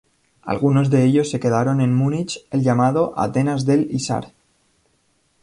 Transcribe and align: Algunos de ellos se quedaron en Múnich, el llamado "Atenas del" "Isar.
Algunos 0.41 0.89
de 0.89 1.03
ellos 1.03 1.29
se 1.29 1.39
quedaron 1.39 1.79
en 1.79 1.93
Múnich, 1.93 2.39
el 2.49 2.63
llamado 2.63 3.13
"Atenas 3.19 3.67
del" 3.67 3.87
"Isar. 3.91 4.33